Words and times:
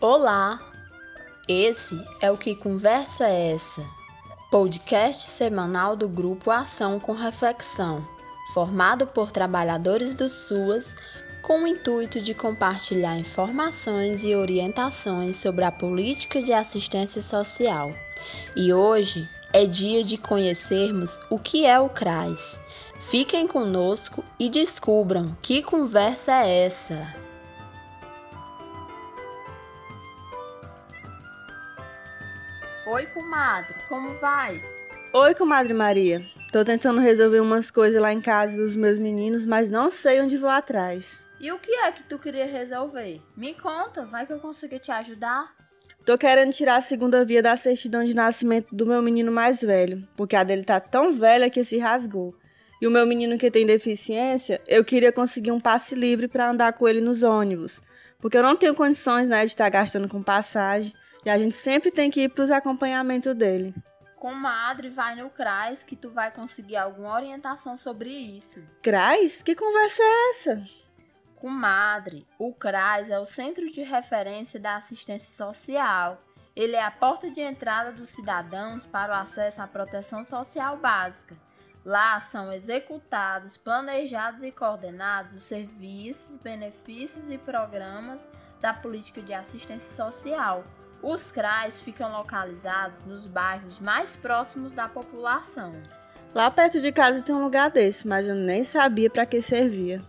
Olá! 0.00 0.60
Esse 1.48 2.00
é 2.20 2.30
o 2.30 2.36
Que 2.36 2.54
Conversa 2.54 3.26
é 3.26 3.50
Essa? 3.50 3.84
Podcast 4.48 5.28
semanal 5.28 5.96
do 5.96 6.08
grupo 6.08 6.52
Ação 6.52 7.00
com 7.00 7.14
Reflexão, 7.14 8.06
formado 8.54 9.08
por 9.08 9.32
trabalhadores 9.32 10.14
do 10.14 10.28
SUAS 10.28 10.94
com 11.42 11.64
o 11.64 11.66
intuito 11.66 12.20
de 12.20 12.32
compartilhar 12.32 13.18
informações 13.18 14.22
e 14.22 14.36
orientações 14.36 15.36
sobre 15.38 15.64
a 15.64 15.72
política 15.72 16.40
de 16.40 16.52
assistência 16.52 17.20
social. 17.20 17.92
E 18.54 18.72
hoje 18.72 19.28
é 19.52 19.66
dia 19.66 20.04
de 20.04 20.16
conhecermos 20.16 21.20
o 21.28 21.40
que 21.40 21.66
é 21.66 21.80
o 21.80 21.88
CRAS. 21.88 22.60
Fiquem 23.00 23.48
conosco 23.48 24.24
e 24.38 24.48
descubram 24.48 25.36
que 25.42 25.60
conversa 25.60 26.44
é 26.44 26.66
essa. 26.66 27.27
Oi, 32.90 33.04
comadre, 33.04 33.74
como 33.86 34.14
vai? 34.14 34.58
Oi, 35.12 35.34
comadre 35.34 35.74
Maria. 35.74 36.24
Tô 36.50 36.64
tentando 36.64 37.00
resolver 37.00 37.38
umas 37.38 37.70
coisas 37.70 38.00
lá 38.00 38.14
em 38.14 38.20
casa 38.22 38.56
dos 38.56 38.74
meus 38.74 38.96
meninos, 38.96 39.44
mas 39.44 39.70
não 39.70 39.90
sei 39.90 40.22
onde 40.22 40.38
vou 40.38 40.48
atrás. 40.48 41.20
E 41.38 41.52
o 41.52 41.58
que 41.58 41.70
é 41.70 41.92
que 41.92 42.02
tu 42.04 42.18
queria 42.18 42.46
resolver? 42.46 43.20
Me 43.36 43.52
conta, 43.52 44.06
vai 44.06 44.26
que 44.26 44.32
eu 44.32 44.38
consigo 44.38 44.78
te 44.78 44.90
ajudar. 44.90 45.54
Tô 46.06 46.16
querendo 46.16 46.50
tirar 46.50 46.76
a 46.76 46.80
segunda 46.80 47.22
via 47.26 47.42
da 47.42 47.58
certidão 47.58 48.02
de 48.02 48.16
nascimento 48.16 48.74
do 48.74 48.86
meu 48.86 49.02
menino 49.02 49.30
mais 49.30 49.60
velho, 49.60 50.08
porque 50.16 50.34
a 50.34 50.42
dele 50.42 50.64
tá 50.64 50.80
tão 50.80 51.12
velha 51.12 51.50
que 51.50 51.62
se 51.64 51.76
rasgou. 51.76 52.34
E 52.80 52.86
o 52.86 52.90
meu 52.90 53.06
menino 53.06 53.36
que 53.36 53.50
tem 53.50 53.66
deficiência, 53.66 54.62
eu 54.66 54.82
queria 54.82 55.12
conseguir 55.12 55.50
um 55.50 55.60
passe 55.60 55.94
livre 55.94 56.26
para 56.26 56.48
andar 56.48 56.72
com 56.72 56.88
ele 56.88 57.02
nos 57.02 57.22
ônibus, 57.22 57.82
porque 58.18 58.38
eu 58.38 58.42
não 58.42 58.56
tenho 58.56 58.74
condições, 58.74 59.28
né, 59.28 59.44
de 59.44 59.52
estar 59.52 59.64
tá 59.64 59.70
gastando 59.70 60.08
com 60.08 60.22
passagem, 60.22 60.94
e 61.28 61.30
a 61.30 61.36
gente 61.36 61.54
sempre 61.54 61.90
tem 61.90 62.10
que 62.10 62.22
ir 62.22 62.30
para 62.30 62.42
os 62.42 62.50
acompanhamentos 62.50 63.34
dele. 63.34 63.74
Comadre, 64.16 64.88
vai 64.88 65.14
no 65.14 65.28
CRAS 65.28 65.84
que 65.84 65.94
tu 65.94 66.08
vai 66.08 66.30
conseguir 66.30 66.76
alguma 66.76 67.12
orientação 67.12 67.76
sobre 67.76 68.08
isso. 68.08 68.62
CRAS? 68.82 69.42
Que 69.42 69.54
conversa 69.54 70.02
é 70.02 70.30
essa? 70.30 70.68
Comadre, 71.36 72.26
o 72.38 72.54
CRAS 72.54 73.10
é 73.10 73.20
o 73.20 73.26
Centro 73.26 73.70
de 73.70 73.82
Referência 73.82 74.58
da 74.58 74.76
Assistência 74.76 75.30
Social. 75.30 76.24
Ele 76.56 76.76
é 76.76 76.82
a 76.82 76.90
porta 76.90 77.30
de 77.30 77.42
entrada 77.42 77.92
dos 77.92 78.08
cidadãos 78.08 78.86
para 78.86 79.12
o 79.12 79.20
acesso 79.20 79.60
à 79.60 79.66
proteção 79.66 80.24
social 80.24 80.78
básica. 80.78 81.36
Lá 81.84 82.18
são 82.20 82.50
executados, 82.50 83.58
planejados 83.58 84.42
e 84.42 84.50
coordenados 84.50 85.34
os 85.34 85.42
serviços, 85.42 86.38
benefícios 86.38 87.30
e 87.30 87.36
programas 87.36 88.26
da 88.62 88.72
política 88.72 89.20
de 89.20 89.34
assistência 89.34 89.94
social. 89.94 90.64
Os 91.02 91.30
CRAs 91.30 91.80
ficam 91.80 92.10
localizados 92.12 93.04
nos 93.04 93.26
bairros 93.26 93.78
mais 93.78 94.16
próximos 94.16 94.72
da 94.72 94.88
população. 94.88 95.72
Lá 96.34 96.50
perto 96.50 96.80
de 96.80 96.92
casa 96.92 97.22
tem 97.22 97.34
um 97.34 97.44
lugar 97.44 97.70
desse, 97.70 98.06
mas 98.06 98.26
eu 98.26 98.34
nem 98.34 98.64
sabia 98.64 99.08
para 99.08 99.24
que 99.24 99.40
servia 99.40 100.02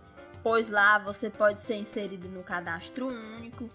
pois 0.43 0.69
lá 0.69 0.97
você 0.97 1.29
pode 1.29 1.59
ser 1.59 1.75
inserido 1.75 2.27
no 2.29 2.43
cadastro 2.43 3.07
único 3.07 3.69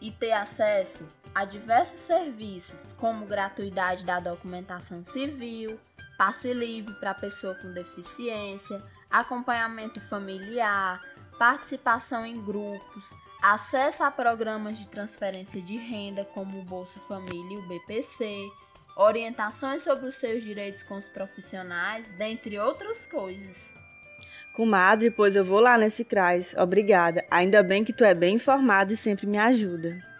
e 0.00 0.10
ter 0.10 0.32
acesso 0.32 1.06
a 1.34 1.44
diversos 1.44 1.98
serviços, 1.98 2.92
como 2.92 3.26
gratuidade 3.26 4.04
da 4.04 4.20
documentação 4.20 5.02
civil, 5.02 5.78
passe 6.16 6.52
livre 6.52 6.94
para 6.94 7.14
pessoa 7.14 7.54
com 7.56 7.72
deficiência, 7.72 8.82
acompanhamento 9.10 10.00
familiar, 10.00 11.02
participação 11.38 12.24
em 12.24 12.40
grupos, 12.40 13.10
acesso 13.42 14.02
a 14.02 14.10
programas 14.10 14.78
de 14.78 14.88
transferência 14.88 15.60
de 15.60 15.76
renda 15.76 16.24
como 16.24 16.60
o 16.60 16.64
Bolsa 16.64 17.00
Família 17.00 17.56
e 17.56 17.58
o 17.58 17.68
BPC, 17.68 18.50
orientações 18.96 19.82
sobre 19.82 20.08
os 20.08 20.14
seus 20.14 20.42
direitos 20.42 20.82
com 20.82 20.96
os 20.96 21.08
profissionais, 21.08 22.10
dentre 22.12 22.58
outras 22.58 23.06
coisas. 23.06 23.74
Comadre, 24.54 25.10
pois 25.10 25.34
eu 25.34 25.44
vou 25.44 25.58
lá 25.58 25.76
nesse 25.76 26.04
CRAS. 26.04 26.54
Obrigada. 26.56 27.24
Ainda 27.28 27.62
bem 27.62 27.82
que 27.82 27.92
tu 27.92 28.04
é 28.04 28.14
bem 28.14 28.36
informada 28.36 28.92
e 28.92 28.96
sempre 28.96 29.26
me 29.26 29.36
ajuda. 29.36 30.13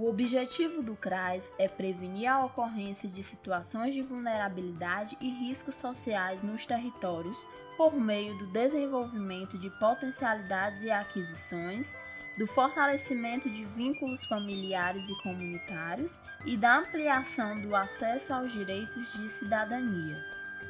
O 0.00 0.08
objetivo 0.08 0.82
do 0.82 0.96
CRAS 0.96 1.54
é 1.58 1.68
prevenir 1.68 2.26
a 2.26 2.42
ocorrência 2.42 3.06
de 3.06 3.22
situações 3.22 3.92
de 3.92 4.00
vulnerabilidade 4.00 5.14
e 5.20 5.28
riscos 5.28 5.74
sociais 5.74 6.42
nos 6.42 6.64
territórios 6.64 7.36
por 7.76 7.94
meio 7.94 8.34
do 8.38 8.46
desenvolvimento 8.46 9.58
de 9.58 9.68
potencialidades 9.78 10.80
e 10.80 10.90
aquisições, 10.90 11.94
do 12.38 12.46
fortalecimento 12.46 13.50
de 13.50 13.62
vínculos 13.66 14.24
familiares 14.24 15.06
e 15.06 15.22
comunitários 15.22 16.18
e 16.46 16.56
da 16.56 16.78
ampliação 16.78 17.60
do 17.60 17.76
acesso 17.76 18.32
aos 18.32 18.50
direitos 18.54 19.12
de 19.12 19.28
cidadania. 19.28 20.16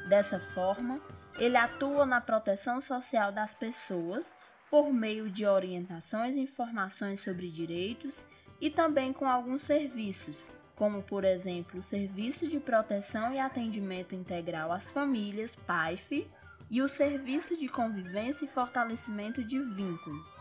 Dessa 0.09 0.41
forma, 0.41 1.01
ele 1.39 1.57
atua 1.57 2.05
na 2.05 2.21
proteção 2.21 2.81
social 2.81 3.31
das 3.31 3.55
pessoas 3.55 4.35
por 4.69 4.93
meio 4.93 5.31
de 5.31 5.47
orientações 5.47 6.35
e 6.35 6.41
informações 6.41 7.21
sobre 7.21 7.49
direitos 7.49 8.27
e 8.61 8.71
também 8.71 9.13
com 9.13 9.27
alguns 9.27 9.63
serviços, 9.63 10.51
como 10.77 11.03
por 11.03 11.25
exemplo 11.25 11.81
o 11.81 11.83
Serviço 11.83 12.47
de 12.49 12.61
Proteção 12.61 13.33
e 13.33 13.39
Atendimento 13.39 14.15
Integral 14.15 14.73
às 14.73 14.91
Famílias, 14.91 15.55
PAIF, 15.55 16.29
e 16.71 16.81
o 16.81 16.89
Serviço 16.89 17.59
de 17.59 17.69
Convivência 17.69 18.45
e 18.45 18.49
Fortalecimento 18.49 19.43
de 19.43 19.59
Vínculos, 19.59 20.39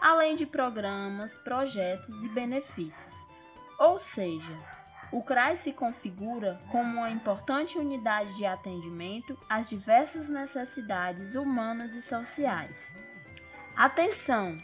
além 0.00 0.36
de 0.36 0.44
programas, 0.44 1.38
projetos 1.38 2.22
e 2.22 2.28
benefícios. 2.28 3.14
Ou 3.78 3.98
seja, 3.98 4.58
o 5.10 5.22
CRAS 5.22 5.60
se 5.60 5.72
configura 5.72 6.60
como 6.70 6.98
uma 6.98 7.10
importante 7.10 7.78
unidade 7.78 8.36
de 8.36 8.44
atendimento 8.44 9.36
às 9.48 9.70
diversas 9.70 10.28
necessidades 10.28 11.34
humanas 11.34 11.94
e 11.94 12.02
sociais. 12.02 12.94
Atenção! 13.74 14.56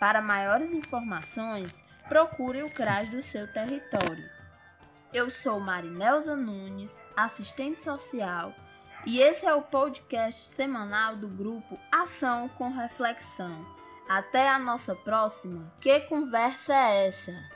Para 0.00 0.22
maiores 0.22 0.72
informações, 0.72 1.83
procure 2.08 2.62
o 2.62 2.70
CRAS 2.70 3.08
do 3.08 3.22
seu 3.22 3.46
território. 3.52 4.28
Eu 5.12 5.30
sou 5.30 5.60
Marinelza 5.60 6.36
Nunes, 6.36 7.02
assistente 7.16 7.82
social, 7.82 8.52
e 9.06 9.20
esse 9.20 9.46
é 9.46 9.54
o 9.54 9.62
podcast 9.62 10.52
semanal 10.52 11.16
do 11.16 11.28
grupo 11.28 11.78
Ação 11.92 12.48
com 12.48 12.70
Reflexão. 12.70 13.64
Até 14.08 14.48
a 14.48 14.58
nossa 14.58 14.94
próxima. 14.94 15.72
Que 15.80 16.00
conversa 16.00 16.74
é 16.74 17.06
essa? 17.06 17.53